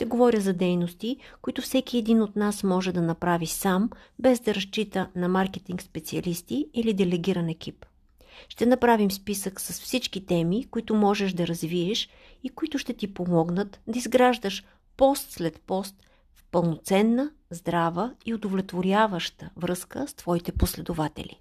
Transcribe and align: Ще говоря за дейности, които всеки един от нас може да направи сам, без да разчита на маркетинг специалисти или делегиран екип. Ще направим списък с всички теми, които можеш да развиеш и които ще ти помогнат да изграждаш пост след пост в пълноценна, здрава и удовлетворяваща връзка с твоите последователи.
Ще 0.00 0.06
говоря 0.06 0.40
за 0.40 0.52
дейности, 0.52 1.16
които 1.42 1.62
всеки 1.62 1.98
един 1.98 2.22
от 2.22 2.36
нас 2.36 2.62
може 2.62 2.92
да 2.92 3.02
направи 3.02 3.46
сам, 3.46 3.90
без 4.18 4.40
да 4.40 4.54
разчита 4.54 5.08
на 5.16 5.28
маркетинг 5.28 5.82
специалисти 5.82 6.66
или 6.74 6.92
делегиран 6.92 7.48
екип. 7.48 7.86
Ще 8.48 8.66
направим 8.66 9.10
списък 9.10 9.60
с 9.60 9.80
всички 9.80 10.26
теми, 10.26 10.64
които 10.70 10.94
можеш 10.94 11.32
да 11.32 11.46
развиеш 11.46 12.08
и 12.44 12.48
които 12.48 12.78
ще 12.78 12.94
ти 12.94 13.14
помогнат 13.14 13.80
да 13.86 13.98
изграждаш 13.98 14.64
пост 14.96 15.30
след 15.30 15.60
пост 15.60 15.94
в 16.34 16.44
пълноценна, 16.50 17.30
здрава 17.50 18.14
и 18.26 18.34
удовлетворяваща 18.34 19.50
връзка 19.56 20.08
с 20.08 20.14
твоите 20.14 20.52
последователи. 20.52 21.40